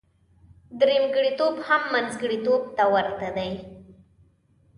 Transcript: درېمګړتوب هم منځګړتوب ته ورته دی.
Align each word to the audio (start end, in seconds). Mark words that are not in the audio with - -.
درېمګړتوب 0.79 1.55
هم 1.67 1.83
منځګړتوب 1.93 2.61
ته 2.77 2.83
ورته 2.93 3.29
دی. 3.37 3.51